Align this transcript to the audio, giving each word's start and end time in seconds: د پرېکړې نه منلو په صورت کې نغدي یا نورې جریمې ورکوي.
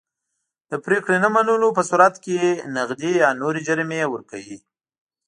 د 0.69 0.73
پرېکړې 0.85 1.17
نه 1.23 1.29
منلو 1.35 1.67
په 1.77 1.81
صورت 1.89 2.15
کې 2.25 2.37
نغدي 2.75 3.11
یا 3.23 3.29
نورې 3.41 3.61
جریمې 3.67 4.01
ورکوي. 4.13 4.57